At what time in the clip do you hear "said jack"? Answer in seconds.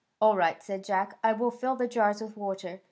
0.63-1.19